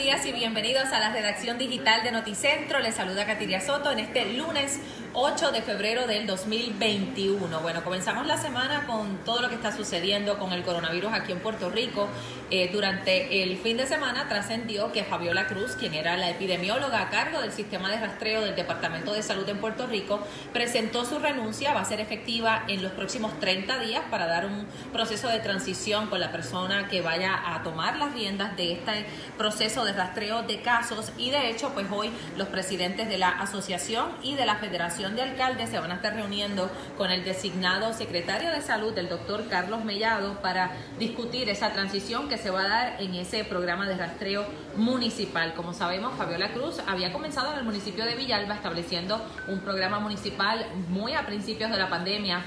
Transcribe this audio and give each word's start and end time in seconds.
días 0.00 0.24
y 0.24 0.32
bienvenidos 0.32 0.86
a 0.94 0.98
la 0.98 1.12
redacción 1.12 1.58
digital 1.58 2.02
de 2.02 2.10
Noticentro. 2.10 2.78
Les 2.78 2.94
saluda 2.94 3.26
Katiria 3.26 3.60
Soto 3.60 3.92
en 3.92 3.98
este 3.98 4.32
lunes 4.32 4.80
8 5.12 5.50
de 5.50 5.60
febrero 5.60 6.06
del 6.06 6.24
2021. 6.28 7.60
Bueno, 7.60 7.82
comenzamos 7.82 8.28
la 8.28 8.36
semana 8.36 8.86
con 8.86 9.18
todo 9.24 9.42
lo 9.42 9.48
que 9.48 9.56
está 9.56 9.76
sucediendo 9.76 10.38
con 10.38 10.52
el 10.52 10.62
coronavirus 10.62 11.12
aquí 11.12 11.32
en 11.32 11.40
Puerto 11.40 11.68
Rico. 11.68 12.08
Eh, 12.48 12.70
durante 12.72 13.42
el 13.42 13.58
fin 13.58 13.76
de 13.76 13.86
semana 13.86 14.28
trascendió 14.28 14.92
que 14.92 15.02
Fabiola 15.02 15.48
Cruz, 15.48 15.72
quien 15.74 15.94
era 15.94 16.16
la 16.16 16.30
epidemióloga 16.30 17.02
a 17.02 17.10
cargo 17.10 17.40
del 17.40 17.50
sistema 17.52 17.90
de 17.90 17.98
rastreo 17.98 18.42
del 18.42 18.54
Departamento 18.54 19.12
de 19.12 19.22
Salud 19.24 19.48
en 19.48 19.58
Puerto 19.58 19.88
Rico, 19.88 20.20
presentó 20.52 21.04
su 21.04 21.18
renuncia. 21.18 21.74
Va 21.74 21.80
a 21.80 21.84
ser 21.84 21.98
efectiva 21.98 22.64
en 22.68 22.80
los 22.80 22.92
próximos 22.92 23.38
30 23.40 23.80
días 23.80 24.02
para 24.12 24.26
dar 24.26 24.46
un 24.46 24.66
proceso 24.92 25.28
de 25.28 25.40
transición 25.40 26.06
con 26.06 26.20
la 26.20 26.30
persona 26.30 26.86
que 26.86 27.02
vaya 27.02 27.54
a 27.54 27.64
tomar 27.64 27.96
las 27.96 28.12
riendas 28.12 28.56
de 28.56 28.74
este 28.74 29.06
proceso 29.36 29.84
de 29.84 29.92
rastreo 29.92 30.42
de 30.44 30.60
casos. 30.62 31.10
Y 31.18 31.30
de 31.30 31.50
hecho, 31.50 31.70
pues 31.74 31.88
hoy 31.90 32.12
los 32.36 32.46
presidentes 32.46 33.08
de 33.08 33.18
la 33.18 33.30
asociación 33.30 34.10
y 34.22 34.36
de 34.36 34.46
la 34.46 34.56
federación 34.56 34.99
de 35.08 35.22
Alcaldes 35.22 35.70
se 35.70 35.78
van 35.78 35.90
a 35.92 35.94
estar 35.94 36.14
reuniendo 36.14 36.70
con 36.98 37.10
el 37.10 37.24
designado 37.24 37.94
secretario 37.94 38.50
de 38.50 38.60
Salud, 38.60 38.96
el 38.98 39.08
doctor 39.08 39.48
Carlos 39.48 39.82
Mellado, 39.82 40.42
para 40.42 40.72
discutir 40.98 41.48
esa 41.48 41.72
transición 41.72 42.28
que 42.28 42.36
se 42.36 42.50
va 42.50 42.60
a 42.60 42.68
dar 42.68 43.02
en 43.02 43.14
ese 43.14 43.44
programa 43.44 43.88
de 43.88 43.96
rastreo 43.96 44.44
municipal. 44.76 45.54
Como 45.54 45.72
sabemos, 45.72 46.12
Fabiola 46.18 46.52
Cruz 46.52 46.80
había 46.86 47.14
comenzado 47.14 47.52
en 47.52 47.60
el 47.60 47.64
municipio 47.64 48.04
de 48.04 48.14
Villalba 48.14 48.56
estableciendo 48.56 49.24
un 49.48 49.60
programa 49.60 50.00
municipal 50.00 50.66
muy 50.90 51.14
a 51.14 51.24
principios 51.24 51.70
de 51.70 51.78
la 51.78 51.88
pandemia 51.88 52.42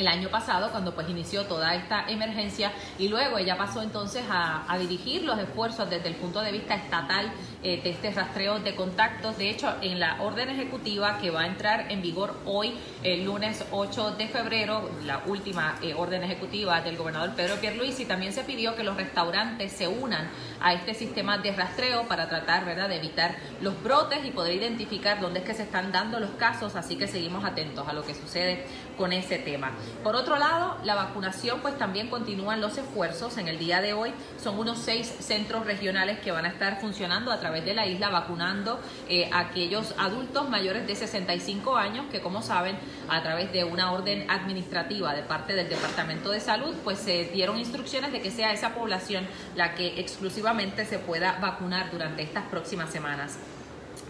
el 0.00 0.08
año 0.08 0.28
pasado 0.28 0.70
cuando 0.70 0.94
pues 0.94 1.08
inició 1.08 1.44
toda 1.44 1.74
esta 1.74 2.08
emergencia 2.08 2.72
y 2.98 3.08
luego 3.08 3.38
ella 3.38 3.56
pasó 3.56 3.82
entonces 3.82 4.24
a, 4.30 4.66
dirigir 4.80 5.24
los 5.24 5.38
esfuerzos 5.38 5.90
desde 5.90 6.08
el 6.08 6.14
punto 6.14 6.40
de 6.40 6.52
vista 6.52 6.74
estatal 6.74 7.30
eh, 7.62 7.82
de 7.82 7.90
este 7.90 8.10
rastreo 8.10 8.60
de 8.60 8.74
contactos. 8.74 9.36
De 9.36 9.50
hecho, 9.50 9.74
en 9.82 10.00
la 10.00 10.22
orden 10.22 10.48
ejecutiva 10.48 11.18
que 11.18 11.30
va 11.30 11.42
a 11.42 11.46
entrar 11.46 11.92
en 11.92 12.00
vigor 12.00 12.34
hoy, 12.46 12.72
el 13.02 13.24
lunes 13.24 13.62
8 13.70 14.12
de 14.12 14.26
febrero, 14.28 14.90
la 15.04 15.22
última 15.26 15.76
eh, 15.82 15.92
orden 15.94 16.22
ejecutiva 16.22 16.80
del 16.80 16.96
gobernador 16.96 17.34
Pedro 17.34 17.56
Pierluisi, 17.56 18.06
también 18.06 18.32
se 18.32 18.42
pidió 18.42 18.74
que 18.74 18.84
los 18.84 18.96
restaurantes 18.96 19.72
se 19.72 19.86
unan 19.86 20.30
a 20.60 20.72
este 20.72 20.94
sistema 20.94 21.36
de 21.38 21.52
rastreo 21.52 22.08
para 22.08 22.28
tratar 22.28 22.64
¿verdad? 22.64 22.88
de 22.88 22.96
evitar 22.96 23.36
los 23.60 23.82
brotes 23.82 24.24
y 24.24 24.30
poder 24.30 24.54
identificar 24.54 25.20
dónde 25.20 25.40
es 25.40 25.44
que 25.44 25.54
se 25.54 25.64
están 25.64 25.92
dando 25.92 26.20
los 26.20 26.30
casos, 26.32 26.76
así 26.76 26.96
que 26.96 27.06
seguimos 27.06 27.44
atentos 27.44 27.86
a 27.86 27.92
lo 27.92 28.02
que 28.02 28.14
sucede 28.14 28.64
con 28.96 29.12
ese 29.12 29.38
tema. 29.38 29.72
Por 30.02 30.16
otro 30.16 30.38
lado, 30.38 30.78
la 30.82 30.94
vacunación, 30.94 31.60
pues 31.60 31.76
también 31.76 32.08
continúan 32.08 32.60
los 32.60 32.78
esfuerzos. 32.78 33.36
En 33.36 33.48
el 33.48 33.58
día 33.58 33.82
de 33.82 33.92
hoy 33.92 34.12
son 34.42 34.58
unos 34.58 34.78
seis 34.78 35.06
centros 35.20 35.66
regionales 35.66 36.20
que 36.20 36.30
van 36.30 36.46
a 36.46 36.48
estar 36.48 36.80
funcionando 36.80 37.30
a 37.30 37.38
través 37.38 37.64
de 37.64 37.74
la 37.74 37.86
isla, 37.86 38.08
vacunando 38.08 38.80
eh, 39.08 39.28
a 39.32 39.40
aquellos 39.40 39.94
adultos 39.98 40.48
mayores 40.48 40.86
de 40.86 40.96
65 40.96 41.76
años 41.76 42.06
que, 42.10 42.20
como 42.20 42.40
saben, 42.40 42.78
a 43.08 43.22
través 43.22 43.52
de 43.52 43.64
una 43.64 43.92
orden 43.92 44.30
administrativa 44.30 45.14
de 45.14 45.22
parte 45.22 45.54
del 45.54 45.68
Departamento 45.68 46.30
de 46.30 46.40
Salud, 46.40 46.74
pues 46.82 46.98
se 46.98 47.24
dieron 47.26 47.58
instrucciones 47.58 48.12
de 48.12 48.22
que 48.22 48.30
sea 48.30 48.52
esa 48.52 48.74
población 48.74 49.26
la 49.54 49.74
que 49.74 50.00
exclusivamente 50.00 50.86
se 50.86 50.98
pueda 50.98 51.38
vacunar 51.40 51.90
durante 51.90 52.22
estas 52.22 52.44
próximas 52.44 52.90
semanas. 52.90 53.38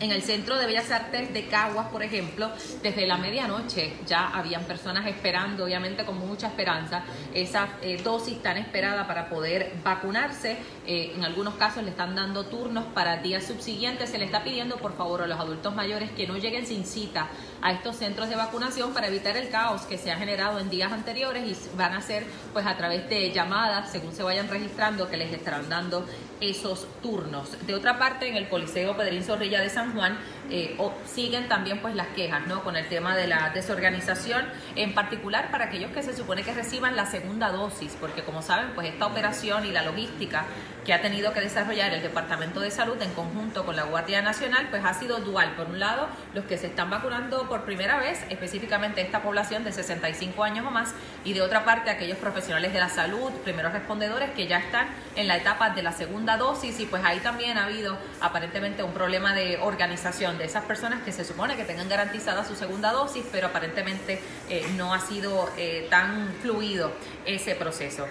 En 0.01 0.12
el 0.12 0.23
Centro 0.23 0.56
de 0.56 0.65
Bellas 0.65 0.91
Artes 0.91 1.31
de 1.34 1.47
Caguas, 1.48 1.89
por 1.89 2.03
ejemplo, 2.03 2.51
desde 2.83 3.06
la 3.06 3.19
medianoche 3.19 3.93
ya 4.07 4.29
habían 4.29 4.65
personas 4.65 5.07
esperando, 5.07 5.65
obviamente 5.65 6.07
con 6.07 6.19
mucha 6.19 6.47
esperanza, 6.47 7.03
esa 7.34 7.69
eh, 7.83 8.01
dosis 8.03 8.41
tan 8.42 8.57
esperada 8.57 9.07
para 9.07 9.29
poder 9.29 9.75
vacunarse. 9.84 10.57
Eh, 10.87 11.12
en 11.15 11.23
algunos 11.23 11.57
casos 11.57 11.84
le 11.84 11.91
están 11.91 12.15
dando 12.15 12.47
turnos 12.47 12.87
para 12.95 13.19
días 13.19 13.45
subsiguientes. 13.45 14.09
Se 14.09 14.17
le 14.17 14.25
está 14.25 14.42
pidiendo, 14.42 14.79
por 14.79 14.97
favor, 14.97 15.20
a 15.20 15.27
los 15.27 15.39
adultos 15.39 15.74
mayores 15.74 16.11
que 16.13 16.27
no 16.27 16.39
lleguen 16.39 16.67
sin 16.67 16.86
cita 16.86 17.29
a 17.61 17.73
estos 17.73 17.97
centros 17.97 18.30
de 18.30 18.36
vacunación 18.36 18.95
para 18.95 19.08
evitar 19.08 19.36
el 19.36 19.51
caos 19.51 19.83
que 19.83 19.98
se 19.98 20.11
ha 20.11 20.17
generado 20.17 20.61
en 20.61 20.70
días 20.70 20.92
anteriores 20.92 21.47
y 21.47 21.77
van 21.77 21.92
a 21.92 22.01
ser 22.01 22.24
pues 22.55 22.64
a 22.64 22.74
través 22.74 23.07
de 23.11 23.30
llamadas, 23.33 23.92
según 23.92 24.14
se 24.14 24.23
vayan 24.23 24.48
registrando, 24.48 25.11
que 25.11 25.19
les 25.19 25.30
estarán 25.30 25.69
dando 25.69 26.07
esos 26.41 26.86
turnos. 27.03 27.51
De 27.67 27.74
otra 27.74 27.98
parte, 27.98 28.29
en 28.29 28.36
el 28.36 28.48
Coliseo 28.48 28.97
Pedrín 28.97 29.23
Zorrilla 29.23 29.61
de 29.61 29.69
San 29.69 29.89
Juan 29.92 30.18
eh, 30.51 30.77
siguen 31.06 31.48
también 31.48 31.80
pues 31.80 31.95
las 31.95 32.08
quejas 32.08 32.46
¿no? 32.46 32.62
con 32.64 32.77
el 32.77 32.89
tema 32.89 33.17
de 33.17 33.27
la 33.27 33.51
desorganización, 33.51 34.45
en 34.77 34.95
particular 34.95 35.51
para 35.51 35.67
aquellos 35.67 35.92
que 35.92 36.02
se 36.02 36.17
supone 36.17 36.42
que 36.42 36.52
reciban 36.52 36.96
la 36.96 37.06
segunda 37.06 37.51
dosis, 37.51 37.96
porque 38.00 38.23
como 38.23 38.42
saben, 38.42 38.70
pues 38.74 38.89
esta 38.89 39.06
operación 39.06 39.64
y 39.67 39.70
la 39.70 39.83
logística 39.83 40.46
que 40.84 40.95
ha 40.95 41.02
tenido 41.02 41.33
que 41.33 41.40
desarrollar 41.40 41.92
el 41.92 42.02
Departamento 42.02 42.61
de 42.61 42.70
Salud 42.70 43.00
en 43.02 43.12
conjunto 43.12 43.64
con 43.64 43.77
la 43.77 43.84
Guardia 43.84 44.23
Nacional, 44.23 44.68
pues 44.70 44.84
ha 44.84 44.95
sido 44.95 45.18
dual. 45.20 45.52
Por 45.55 45.67
un 45.67 45.79
lado, 45.79 46.08
los 46.34 46.45
que 46.46 46.56
se 46.56 46.68
están 46.68 46.90
vacunando 46.90 47.48
por 47.48 47.64
primera 47.64 47.98
vez, 47.98 48.24
específicamente 48.30 49.02
esta 49.02 49.23
población 49.23 49.62
de 49.62 49.73
65 49.73 50.42
años 50.42 50.67
o 50.67 50.70
más, 50.70 50.95
y 51.24 51.33
de 51.33 51.42
otra 51.42 51.64
parte 51.64 51.90
aquellos 51.90 52.18
profesionales 52.18 52.73
de 52.73 52.80
la 52.80 52.89
salud, 52.89 53.30
primeros 53.45 53.73
respondedores 53.73 54.30
que 54.30 54.46
ya 54.46 54.58
están 54.58 54.89
en 55.17 55.29
la 55.29 55.36
etapa 55.36 55.70
de 55.70 55.83
la 55.83 55.92
segunda 55.92 56.36
dosis 56.36 56.80
y 56.80 56.86
pues 56.86 57.05
ahí 57.05 57.18
también 57.18 57.58
ha 57.58 57.67
habido 57.67 57.98
aparentemente 58.20 58.83
un 58.83 58.92
problema 58.92 59.34
de 59.34 59.58
organización 59.58 59.80
de 59.80 60.45
esas 60.45 60.64
personas 60.64 61.02
que 61.05 61.11
se 61.11 61.24
supone 61.24 61.57
que 61.57 61.64
tengan 61.64 61.89
garantizada 61.89 62.45
su 62.45 62.55
segunda 62.55 62.92
dosis, 62.92 63.24
pero 63.33 63.46
aparentemente 63.46 64.20
eh, 64.51 64.67
no 64.77 64.92
ha 64.92 65.01
sido 65.01 65.48
eh, 65.57 65.86
tan 65.89 66.35
fluido 66.42 66.92
ese 67.24 67.55
proceso. 67.55 68.07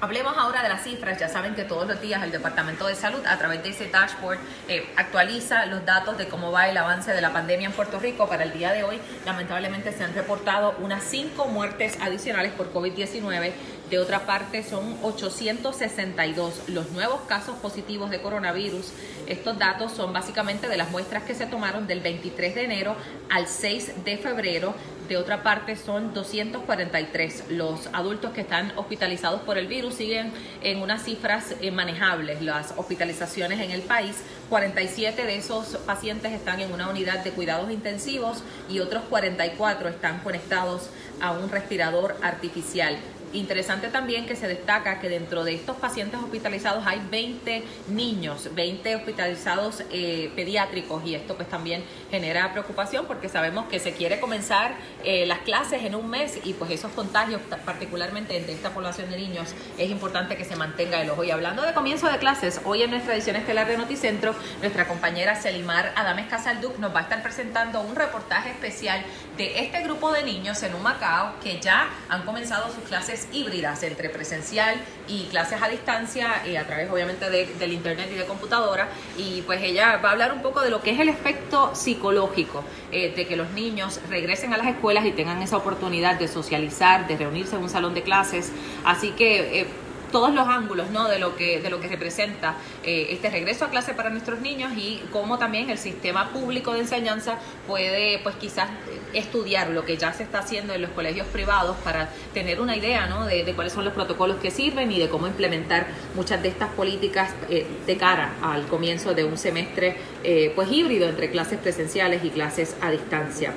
Hablemos 0.00 0.34
ahora 0.38 0.62
de 0.62 0.70
las 0.70 0.82
cifras. 0.82 1.18
Ya 1.18 1.28
saben 1.28 1.54
que 1.54 1.64
todos 1.64 1.86
los 1.86 2.00
días 2.00 2.22
el 2.22 2.30
Departamento 2.30 2.86
de 2.86 2.94
Salud, 2.94 3.20
a 3.26 3.36
través 3.38 3.62
de 3.62 3.70
ese 3.70 3.88
dashboard, 3.88 4.38
eh, 4.68 4.86
actualiza 4.96 5.66
los 5.66 5.84
datos 5.84 6.16
de 6.16 6.26
cómo 6.26 6.50
va 6.50 6.68
el 6.68 6.76
avance 6.76 7.12
de 7.12 7.20
la 7.20 7.32
pandemia 7.34 7.66
en 7.66 7.72
Puerto 7.72 7.98
Rico. 7.98 8.26
Para 8.26 8.44
el 8.44 8.52
día 8.52 8.72
de 8.72 8.82
hoy, 8.82 8.98
lamentablemente, 9.26 9.92
se 9.92 10.04
han 10.04 10.14
reportado 10.14 10.74
unas 10.78 11.04
cinco 11.04 11.46
muertes 11.46 11.98
adicionales 12.00 12.52
por 12.52 12.72
COVID-19 12.72 13.52
de 13.90 13.98
otra 13.98 14.24
parte, 14.24 14.62
son 14.62 14.96
862 15.02 16.68
los 16.68 16.90
nuevos 16.92 17.20
casos 17.28 17.56
positivos 17.58 18.10
de 18.10 18.20
coronavirus. 18.20 18.92
Estos 19.26 19.58
datos 19.58 19.92
son 19.92 20.12
básicamente 20.12 20.68
de 20.68 20.76
las 20.78 20.90
muestras 20.90 21.24
que 21.24 21.34
se 21.34 21.46
tomaron 21.46 21.86
del 21.86 22.00
23 22.00 22.54
de 22.54 22.64
enero 22.64 22.96
al 23.30 23.46
6 23.46 24.04
de 24.04 24.16
febrero. 24.16 24.74
De 25.08 25.18
otra 25.18 25.42
parte, 25.42 25.76
son 25.76 26.14
243 26.14 27.44
los 27.50 27.88
adultos 27.92 28.32
que 28.32 28.40
están 28.40 28.72
hospitalizados 28.76 29.42
por 29.42 29.58
el 29.58 29.66
virus. 29.66 29.96
Siguen 29.96 30.32
en 30.62 30.80
unas 30.80 31.02
cifras 31.02 31.54
eh, 31.60 31.70
manejables 31.70 32.40
las 32.40 32.72
hospitalizaciones 32.78 33.60
en 33.60 33.70
el 33.70 33.82
país. 33.82 34.16
47 34.48 35.24
de 35.26 35.36
esos 35.36 35.76
pacientes 35.84 36.32
están 36.32 36.60
en 36.60 36.72
una 36.72 36.88
unidad 36.88 37.22
de 37.22 37.32
cuidados 37.32 37.70
intensivos 37.70 38.42
y 38.70 38.80
otros 38.80 39.04
44 39.10 39.90
están 39.90 40.20
conectados 40.20 40.88
a 41.20 41.32
un 41.32 41.50
respirador 41.50 42.16
artificial. 42.22 42.96
Interesante 43.34 43.88
también 43.88 44.26
que 44.26 44.36
se 44.36 44.46
destaca 44.46 45.00
que 45.00 45.08
dentro 45.08 45.42
de 45.42 45.54
estos 45.54 45.76
pacientes 45.76 46.20
hospitalizados 46.20 46.86
hay 46.86 47.02
20 47.10 47.64
niños, 47.88 48.54
20 48.54 48.94
hospitalizados 48.94 49.82
eh, 49.90 50.30
pediátricos 50.36 51.04
y 51.04 51.16
esto 51.16 51.34
pues 51.34 51.48
también 51.48 51.82
genera 52.12 52.52
preocupación 52.52 53.06
porque 53.06 53.28
sabemos 53.28 53.66
que 53.66 53.80
se 53.80 53.92
quiere 53.92 54.20
comenzar 54.20 54.76
eh, 55.02 55.26
las 55.26 55.40
clases 55.40 55.82
en 55.82 55.96
un 55.96 56.08
mes 56.08 56.38
y 56.44 56.52
pues 56.52 56.70
esos 56.70 56.92
contagios, 56.92 57.40
particularmente 57.64 58.36
entre 58.36 58.52
esta 58.52 58.70
población 58.70 59.10
de 59.10 59.16
niños, 59.16 59.52
es 59.78 59.90
importante 59.90 60.36
que 60.36 60.44
se 60.44 60.54
mantenga 60.54 61.02
el 61.02 61.10
ojo. 61.10 61.24
Y 61.24 61.32
hablando 61.32 61.62
de 61.62 61.74
comienzo 61.74 62.08
de 62.08 62.18
clases, 62.18 62.60
hoy 62.64 62.82
en 62.82 62.90
nuestra 62.90 63.14
edición 63.14 63.34
estelar 63.34 63.66
de 63.66 63.76
Noticentro, 63.76 64.32
nuestra 64.60 64.86
compañera 64.86 65.34
Selimar 65.34 65.92
Adames 65.96 66.28
Casalduc 66.28 66.78
nos 66.78 66.94
va 66.94 67.00
a 67.00 67.02
estar 67.02 67.20
presentando 67.20 67.80
un 67.80 67.96
reportaje 67.96 68.50
especial 68.50 69.04
de 69.36 69.58
este 69.58 69.82
grupo 69.82 70.12
de 70.12 70.22
niños 70.22 70.62
en 70.62 70.74
un 70.74 70.82
Macao 70.82 71.34
que 71.42 71.58
ya 71.60 71.88
han 72.08 72.22
comenzado 72.22 72.72
sus 72.72 72.84
clases 72.84 73.23
híbridas 73.32 73.82
entre 73.82 74.08
presencial 74.08 74.76
y 75.08 75.24
clases 75.24 75.62
a 75.62 75.68
distancia 75.68 76.42
y 76.46 76.56
a 76.56 76.66
través 76.66 76.90
obviamente 76.90 77.28
del 77.30 77.72
internet 77.72 78.08
y 78.12 78.16
de 78.16 78.24
computadora. 78.24 78.88
Y 79.16 79.42
pues 79.42 79.62
ella 79.62 79.98
va 79.98 80.10
a 80.10 80.12
hablar 80.12 80.32
un 80.32 80.42
poco 80.42 80.60
de 80.60 80.70
lo 80.70 80.82
que 80.82 80.90
es 80.90 81.00
el 81.00 81.08
efecto 81.08 81.74
psicológico 81.74 82.64
eh, 82.92 83.12
de 83.14 83.26
que 83.26 83.36
los 83.36 83.50
niños 83.50 84.00
regresen 84.08 84.52
a 84.54 84.56
las 84.56 84.66
escuelas 84.66 85.04
y 85.04 85.12
tengan 85.12 85.42
esa 85.42 85.56
oportunidad 85.56 86.18
de 86.18 86.28
socializar, 86.28 87.06
de 87.06 87.16
reunirse 87.16 87.56
en 87.56 87.62
un 87.62 87.70
salón 87.70 87.94
de 87.94 88.02
clases, 88.02 88.52
así 88.84 89.10
que 89.12 89.60
eh, 89.60 89.66
todos 90.14 90.32
los 90.32 90.46
ángulos 90.46 90.90
¿no? 90.90 91.08
de, 91.08 91.18
lo 91.18 91.34
que, 91.34 91.60
de 91.60 91.70
lo 91.70 91.80
que 91.80 91.88
representa 91.88 92.54
eh, 92.84 93.08
este 93.10 93.30
regreso 93.30 93.64
a 93.64 93.70
clase 93.70 93.94
para 93.94 94.10
nuestros 94.10 94.40
niños 94.40 94.72
y 94.76 95.02
cómo 95.10 95.38
también 95.38 95.70
el 95.70 95.78
sistema 95.78 96.30
público 96.30 96.72
de 96.72 96.82
enseñanza 96.82 97.40
puede 97.66 98.20
pues 98.20 98.36
quizás 98.36 98.68
estudiar 99.12 99.70
lo 99.70 99.84
que 99.84 99.96
ya 99.96 100.12
se 100.12 100.22
está 100.22 100.38
haciendo 100.38 100.72
en 100.72 100.82
los 100.82 100.92
colegios 100.92 101.26
privados 101.26 101.76
para 101.78 102.10
tener 102.32 102.60
una 102.60 102.76
idea 102.76 103.08
¿no? 103.08 103.26
de, 103.26 103.42
cuáles 103.56 103.72
son 103.72 103.84
los 103.84 103.92
protocolos 103.92 104.36
que 104.36 104.52
sirven 104.52 104.92
y 104.92 105.00
de 105.00 105.08
cómo 105.08 105.26
implementar 105.26 105.88
muchas 106.14 106.40
de 106.40 106.48
estas 106.48 106.70
políticas 106.70 107.32
eh, 107.50 107.66
de 107.84 107.96
cara 107.96 108.34
al 108.40 108.68
comienzo 108.68 109.14
de 109.14 109.24
un 109.24 109.36
semestre 109.36 109.96
eh, 110.22 110.52
pues 110.54 110.70
híbrido 110.70 111.08
entre 111.08 111.28
clases 111.28 111.58
presenciales 111.58 112.22
y 112.22 112.30
clases 112.30 112.76
a 112.80 112.92
distancia. 112.92 113.52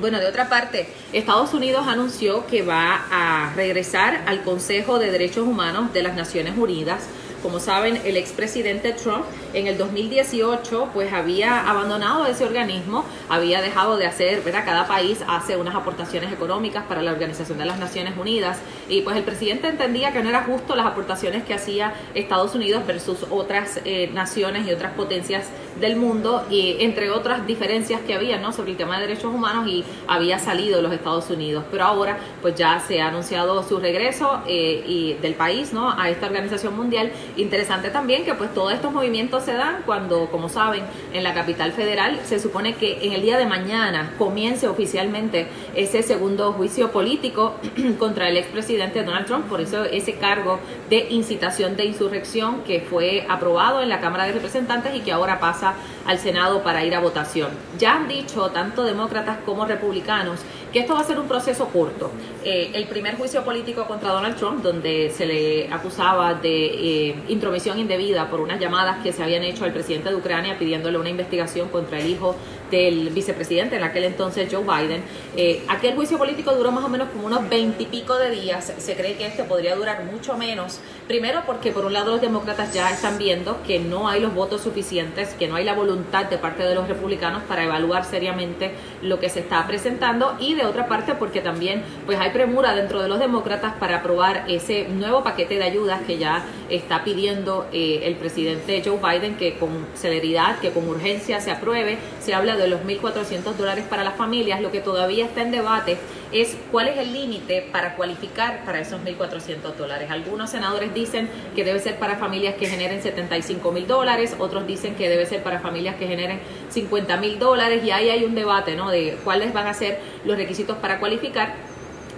Bueno, 0.00 0.18
de 0.18 0.26
otra 0.26 0.48
parte, 0.48 0.88
Estados 1.12 1.52
Unidos 1.52 1.86
anunció 1.86 2.46
que 2.46 2.62
va 2.62 3.04
a 3.10 3.52
regresar 3.54 4.22
al 4.26 4.42
Consejo 4.42 4.98
de 4.98 5.10
Derechos 5.10 5.46
Humanos 5.46 5.92
de 5.92 6.02
las 6.02 6.14
Naciones 6.14 6.56
Unidas 6.56 7.06
Como 7.42 7.58
saben, 7.58 7.98
el 8.04 8.18
expresidente 8.18 8.92
Trump 8.92 9.24
en 9.54 9.66
el 9.66 9.78
2018 9.78 10.90
pues 10.92 11.10
había 11.12 11.70
abandonado 11.70 12.26
ese 12.26 12.44
organismo, 12.44 13.04
había 13.30 13.62
dejado 13.62 13.96
de 13.96 14.06
hacer, 14.06 14.42
¿verdad? 14.42 14.64
Cada 14.66 14.86
país 14.86 15.20
hace 15.26 15.56
unas 15.56 15.74
aportaciones 15.74 16.32
económicas 16.32 16.84
para 16.84 17.00
la 17.00 17.12
Organización 17.12 17.56
de 17.56 17.64
las 17.64 17.78
Naciones 17.78 18.14
Unidas 18.18 18.58
y 18.90 19.00
pues 19.00 19.16
el 19.16 19.22
presidente 19.22 19.68
entendía 19.68 20.12
que 20.12 20.22
no 20.22 20.28
era 20.28 20.42
justo 20.44 20.76
las 20.76 20.86
aportaciones 20.86 21.42
que 21.44 21.54
hacía 21.54 21.94
Estados 22.14 22.54
Unidos 22.54 22.86
versus 22.86 23.24
otras 23.30 23.80
eh, 23.86 24.10
naciones 24.12 24.66
y 24.66 24.72
otras 24.72 24.92
potencias 24.92 25.46
del 25.80 25.96
mundo 25.96 26.44
y 26.50 26.76
entre 26.80 27.10
otras 27.10 27.46
diferencias 27.46 28.00
que 28.02 28.14
había, 28.14 28.38
¿no? 28.38 28.52
Sobre 28.52 28.72
el 28.72 28.76
tema 28.76 28.96
de 28.96 29.06
derechos 29.06 29.32
humanos 29.32 29.66
y 29.66 29.84
había 30.06 30.38
salido 30.38 30.76
de 30.76 30.82
los 30.82 30.92
Estados 30.92 31.30
Unidos, 31.30 31.64
pero 31.70 31.84
ahora 31.84 32.18
pues 32.42 32.54
ya 32.54 32.80
se 32.80 33.00
ha 33.00 33.08
anunciado 33.08 33.62
su 33.62 33.78
regreso 33.78 34.42
eh, 34.46 34.84
y 34.86 35.14
del 35.14 35.34
país, 35.34 35.72
¿no? 35.72 35.90
A 35.98 36.10
esta 36.10 36.26
organización 36.26 36.76
mundial. 36.76 37.10
Interesante 37.36 37.90
también 37.90 38.24
que 38.24 38.34
pues 38.34 38.52
todos 38.54 38.72
estos 38.72 38.92
movimientos 38.92 39.44
se 39.44 39.54
dan 39.54 39.82
cuando, 39.86 40.26
como 40.26 40.48
saben, 40.48 40.84
en 41.12 41.24
la 41.24 41.34
capital 41.34 41.72
federal 41.72 42.20
se 42.24 42.38
supone 42.38 42.74
que 42.74 43.04
en 43.06 43.12
el 43.12 43.22
día 43.22 43.38
de 43.38 43.46
mañana 43.46 44.14
comience 44.18 44.68
oficialmente 44.68 45.48
ese 45.74 46.02
segundo 46.02 46.52
juicio 46.52 46.90
político 46.92 47.54
contra 47.98 48.28
el 48.28 48.36
expresidente 48.36 49.02
Donald 49.02 49.26
Trump, 49.26 49.46
por 49.46 49.60
eso 49.60 49.84
ese 49.84 50.14
cargo 50.14 50.58
de 50.90 51.06
incitación 51.10 51.76
de 51.76 51.84
insurrección 51.86 52.62
que 52.64 52.80
fue 52.80 53.24
aprobado 53.28 53.80
en 53.80 53.88
la 53.88 54.00
Cámara 54.00 54.24
de 54.24 54.32
Representantes 54.32 54.94
y 54.94 55.00
que 55.00 55.12
ahora 55.12 55.38
pasa 55.38 55.74
al 56.04 56.18
Senado 56.18 56.62
para 56.62 56.84
ir 56.84 56.94
a 56.94 57.00
votación. 57.00 57.50
Ya 57.78 57.94
han 57.94 58.08
dicho 58.08 58.50
tanto 58.50 58.82
demócratas 58.82 59.38
como 59.46 59.64
republicanos 59.64 60.40
que 60.72 60.80
esto 60.80 60.94
va 60.94 61.00
a 61.00 61.04
ser 61.04 61.18
un 61.18 61.26
proceso 61.26 61.66
corto. 61.68 62.10
Eh, 62.44 62.70
el 62.74 62.86
primer 62.86 63.16
juicio 63.16 63.44
político 63.44 63.86
contra 63.86 64.10
Donald 64.10 64.36
Trump, 64.36 64.62
donde 64.62 65.10
se 65.10 65.26
le 65.26 65.72
acusaba 65.72 66.34
de 66.34 67.08
eh, 67.08 67.14
intromisión 67.28 67.78
indebida 67.78 68.28
por 68.30 68.40
unas 68.40 68.60
llamadas 68.60 69.02
que 69.02 69.12
se 69.12 69.22
habían 69.22 69.42
hecho 69.42 69.64
al 69.64 69.72
presidente 69.72 70.10
de 70.10 70.14
Ucrania 70.16 70.58
pidiéndole 70.58 70.98
una 70.98 71.08
investigación 71.08 71.68
contra 71.68 71.98
el 71.98 72.08
hijo 72.08 72.36
del 72.70 73.10
vicepresidente 73.10 73.76
en 73.76 73.84
aquel 73.84 74.04
entonces 74.04 74.48
Joe 74.50 74.62
Biden. 74.62 75.02
Eh, 75.36 75.64
aquel 75.68 75.94
juicio 75.94 76.18
político 76.18 76.52
duró 76.52 76.70
más 76.72 76.84
o 76.84 76.88
menos 76.88 77.08
como 77.10 77.26
unos 77.26 77.48
veintipico 77.48 78.16
de 78.16 78.30
días. 78.30 78.72
Se 78.78 78.94
cree 78.94 79.16
que 79.16 79.26
este 79.26 79.44
podría 79.44 79.74
durar 79.74 80.04
mucho 80.04 80.36
menos. 80.36 80.79
Primero 81.06 81.42
porque 81.44 81.72
por 81.72 81.84
un 81.84 81.92
lado 81.92 82.12
los 82.12 82.20
demócratas 82.20 82.72
ya 82.72 82.90
están 82.90 83.18
viendo 83.18 83.62
que 83.66 83.80
no 83.80 84.08
hay 84.08 84.20
los 84.20 84.32
votos 84.32 84.60
suficientes, 84.60 85.34
que 85.34 85.48
no 85.48 85.56
hay 85.56 85.64
la 85.64 85.74
voluntad 85.74 86.26
de 86.26 86.38
parte 86.38 86.62
de 86.62 86.74
los 86.74 86.86
republicanos 86.86 87.42
para 87.42 87.64
evaluar 87.64 88.04
seriamente 88.04 88.72
lo 89.02 89.18
que 89.18 89.28
se 89.28 89.40
está 89.40 89.66
presentando. 89.66 90.36
Y 90.38 90.54
de 90.54 90.66
otra 90.66 90.86
parte 90.86 91.14
porque 91.14 91.40
también 91.40 91.82
pues 92.06 92.18
hay 92.20 92.30
premura 92.30 92.74
dentro 92.74 93.02
de 93.02 93.08
los 93.08 93.18
demócratas 93.18 93.74
para 93.80 93.96
aprobar 93.96 94.44
ese 94.46 94.88
nuevo 94.88 95.24
paquete 95.24 95.56
de 95.56 95.64
ayudas 95.64 96.00
que 96.06 96.18
ya 96.18 96.44
está 96.70 97.04
pidiendo 97.04 97.68
eh, 97.72 98.02
el 98.04 98.16
presidente 98.16 98.82
Joe 98.84 98.98
Biden 98.98 99.36
que 99.36 99.54
con 99.54 99.86
celeridad, 99.94 100.58
que 100.60 100.70
con 100.70 100.88
urgencia 100.88 101.40
se 101.40 101.50
apruebe. 101.50 101.98
Se 102.20 102.34
habla 102.34 102.56
de 102.56 102.68
los 102.68 102.80
1.400 102.82 103.54
dólares 103.54 103.84
para 103.88 104.04
las 104.04 104.14
familias. 104.14 104.60
Lo 104.60 104.70
que 104.70 104.80
todavía 104.80 105.26
está 105.26 105.42
en 105.42 105.50
debate 105.50 105.98
es 106.32 106.56
cuál 106.70 106.88
es 106.88 106.98
el 106.98 107.12
límite 107.12 107.68
para 107.72 107.96
cualificar 107.96 108.64
para 108.64 108.80
esos 108.80 109.00
1.400 109.00 109.74
dólares. 109.76 110.10
Algunos 110.10 110.50
senadores 110.50 110.94
dicen 110.94 111.28
que 111.56 111.64
debe 111.64 111.80
ser 111.80 111.98
para 111.98 112.16
familias 112.16 112.54
que 112.54 112.66
generen 112.66 113.02
75 113.02 113.72
mil 113.72 113.86
dólares, 113.86 114.36
otros 114.38 114.66
dicen 114.66 114.94
que 114.94 115.08
debe 115.08 115.26
ser 115.26 115.42
para 115.42 115.60
familias 115.60 115.96
que 115.96 116.06
generen 116.06 116.40
50 116.70 117.16
mil 117.16 117.38
dólares 117.38 117.82
y 117.84 117.90
ahí 117.90 118.10
hay 118.10 118.24
un 118.24 118.34
debate 118.34 118.76
¿no? 118.76 118.90
de 118.90 119.18
cuáles 119.24 119.52
van 119.52 119.66
a 119.66 119.74
ser 119.74 119.98
los 120.24 120.36
requisitos 120.36 120.76
para 120.78 121.00
cualificar 121.00 121.69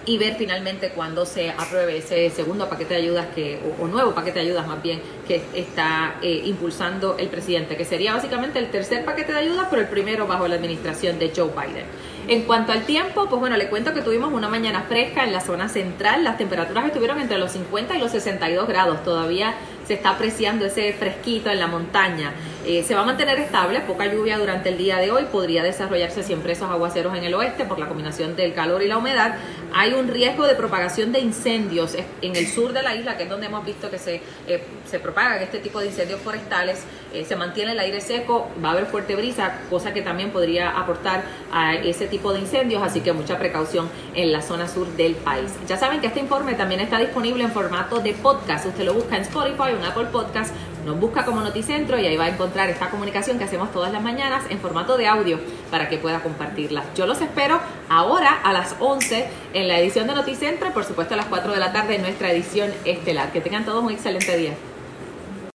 y 0.07 0.19
ver 0.19 0.35
finalmente 0.37 0.91
cuando 0.91 1.25
se 1.27 1.51
apruebe 1.51 1.99
ese 1.99 2.29
segundo 2.31 2.69
paquete 2.69 2.95
de 2.95 3.01
ayudas 3.01 3.27
que 3.35 3.61
o, 3.79 3.87
nuevo 3.87 4.15
paquete 4.15 4.41
de 4.41 4.47
ayudas 4.47 4.67
más 4.67 4.83
bien 4.83 5.01
que 5.27 5.43
está 5.55 6.17
eh, 6.23 6.43
impulsando 6.45 7.17
el 7.19 7.29
presidente 7.29 7.77
que 7.77 7.85
sería 7.85 8.15
básicamente 8.15 8.59
el 8.59 8.71
tercer 8.71 9.05
paquete 9.05 9.33
de 9.33 9.39
ayudas 9.39 9.67
pero 9.71 9.83
el 9.83 9.89
primero 9.89 10.27
bajo 10.27 10.49
la 10.49 10.57
administración 10.57 11.19
de 11.19 11.33
Joe 11.35 11.51
Biden. 11.51 11.85
En 12.29 12.43
cuanto 12.43 12.73
al 12.73 12.85
tiempo 12.85 13.27
pues 13.29 13.41
bueno 13.41 13.57
le 13.57 13.69
cuento 13.69 13.95
que 13.95 14.03
tuvimos 14.03 14.33
una 14.33 14.49
mañana 14.49 14.83
fresca 14.83 15.25
en 15.25 15.33
la 15.33 15.41
zona 15.41 15.69
central. 15.69 16.25
Las 16.25 16.39
temperaturas 16.39 16.87
estuvieron 16.87 17.21
entre 17.21 17.39
los 17.39 17.53
50 17.53 17.97
y 17.97 17.99
los 17.99 18.13
62 18.13 18.69
grados. 18.69 19.03
Todavía 19.05 19.55
se 19.87 19.95
está 19.95 20.11
apreciando 20.11 20.67
ese 20.67 20.93
fresquito 20.93 21.51
en 21.51 21.59
la 21.59 21.67
montaña. 21.67 22.33
Eh, 22.65 22.85
se 22.87 22.95
va 22.95 23.01
a 23.01 23.05
mantener 23.05 23.41
estable, 23.41 23.81
poca 23.81 24.07
lluvia 24.07 24.39
durante 24.39 24.69
el 24.69 24.79
día 24.79 24.99
de 24.99 25.11
hoy, 25.11 25.25
podría 25.25 25.65
desarrollarse 25.65 26.23
siempre 26.23 26.53
esos 26.53 26.71
aguaceros 26.71 27.17
en 27.17 27.25
el 27.25 27.35
oeste 27.35 27.65
por 27.65 27.81
la 27.81 27.89
combinación 27.89 28.37
del 28.37 28.55
calor 28.55 28.83
y 28.83 28.89
la 28.89 28.99
humedad. 28.99 29.35
Hay 29.75 29.95
un 29.95 30.07
riesgo 30.07 30.47
de 30.47 30.55
propagación 30.55 31.11
de 31.11 31.19
incendios 31.19 31.97
en 32.21 32.37
el 32.37 32.47
sur 32.47 32.73
de 32.73 32.83
la 32.83 32.95
isla, 32.95 33.17
que 33.17 33.25
es 33.25 33.29
donde 33.29 33.47
hemos 33.47 33.65
visto 33.65 33.91
que 33.91 33.99
se, 33.99 34.23
eh, 34.47 34.63
se 34.89 35.01
propagan 35.01 35.43
este 35.43 35.59
tipo 35.59 35.81
de 35.81 35.87
incendios 35.87 36.21
forestales. 36.21 36.85
Eh, 37.13 37.25
se 37.25 37.35
mantiene 37.35 37.73
el 37.73 37.79
aire 37.81 38.01
seco, 38.01 38.49
va 38.65 38.69
a 38.69 38.73
haber 38.73 38.87
fuerte 38.87 39.17
brisa, 39.17 39.59
cosa 39.69 39.93
que 39.93 40.03
también 40.03 40.31
podría 40.31 40.71
aportar 40.71 41.25
a 41.53 41.75
ese 41.75 42.07
tipo 42.07 42.33
de 42.33 42.41
incendios, 42.41 42.83
así 42.83 43.01
que 43.01 43.13
mucha 43.13 43.39
precaución 43.39 43.91
en 44.15 44.31
la 44.31 44.41
zona 44.41 44.69
sur 44.69 44.87
del 44.97 45.15
país. 45.17 45.51
Ya 45.67 45.77
saben 45.77 46.01
que 46.01 46.07
este 46.07 46.21
informe 46.21 46.55
también 46.55 46.81
está 46.81 46.99
disponible 46.99 47.43
en 47.43 47.51
formato 47.51 47.99
de 47.99 48.13
podcast. 48.13 48.67
Usted 48.67 48.85
lo 48.85 48.95
busca 48.95 49.17
en 49.17 49.23
Spotify 49.23 49.75
un 49.77 49.85
Apple 49.85 50.07
Podcast, 50.13 50.55
nos 50.85 50.99
busca 50.99 51.25
como 51.25 51.41
Noticentro 51.41 51.99
y 51.99 52.07
ahí 52.07 52.17
va 52.17 52.25
a 52.25 52.29
encontrar 52.29 52.69
esta 52.71 52.91
comunicación 52.91 53.39
que 53.39 53.45
hacemos 53.45 53.73
todas 53.73 53.93
las 53.93 54.03
mañanas 54.03 54.45
en 54.51 54.59
formato 54.59 54.97
de 54.97 55.07
audio 55.07 55.39
para 55.71 55.89
que 55.89 55.99
pueda 55.99 56.21
compartirla. 56.21 56.85
Yo 56.95 57.07
los 57.07 57.21
espero 57.21 57.61
ahora 57.89 58.41
a 58.43 58.53
las 58.53 58.77
11 58.81 59.29
en 59.55 59.69
la 59.69 59.79
edición 59.79 60.07
de 60.07 60.15
Noticentro 60.15 60.69
y 60.69 60.73
por 60.73 60.85
supuesto 60.85 61.15
a 61.15 61.17
las 61.17 61.27
4 61.27 61.53
de 61.53 61.61
la 61.61 61.73
tarde 61.73 61.97
en 61.97 62.03
nuestra 62.03 62.31
edición 62.33 62.71
estelar. 62.85 63.33
Que 63.33 63.41
tengan 63.41 63.65
todos 63.65 63.83
un 63.83 63.91
excelente 63.91 64.37
día. 64.37 64.55